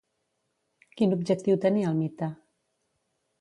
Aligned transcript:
Quin 0.95 1.13
objectiu 1.17 1.59
tenia 1.67 1.91
el 1.93 2.01
mite? 2.01 2.31